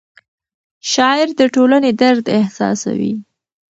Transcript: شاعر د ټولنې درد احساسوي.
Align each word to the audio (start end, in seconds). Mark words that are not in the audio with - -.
شاعر 0.91 1.29
د 1.39 1.41
ټولنې 1.55 1.91
درد 2.01 2.25
احساسوي. 2.37 3.13